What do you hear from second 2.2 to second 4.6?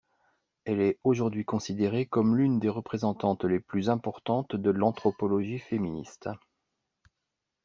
l'une des représentantes les plus importantes